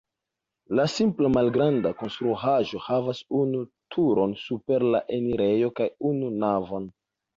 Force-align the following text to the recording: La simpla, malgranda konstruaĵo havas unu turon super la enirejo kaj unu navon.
La 0.77 0.83
simpla, 0.93 1.29
malgranda 1.33 1.91
konstruaĵo 1.99 2.81
havas 2.85 3.21
unu 3.41 3.61
turon 3.97 4.35
super 4.47 4.87
la 4.97 5.03
enirejo 5.19 5.71
kaj 5.81 5.89
unu 6.15 6.33
navon. 6.47 6.91